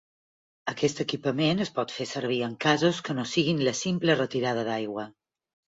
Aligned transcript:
Aquest 0.71 1.01
equipament 1.05 1.61
es 1.67 1.73
pot 1.77 1.93
fer 1.97 2.09
servir 2.13 2.41
en 2.49 2.57
casos 2.67 3.05
que 3.09 3.19
no 3.21 3.29
siguin 3.35 3.65
la 3.69 3.79
simple 3.85 4.19
retirada 4.25 4.71
d'aigua. 4.73 5.11